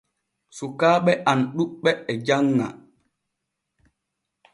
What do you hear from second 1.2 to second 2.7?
am ɗuɓɓe e janŋa.